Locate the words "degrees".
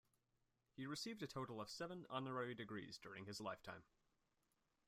2.55-2.97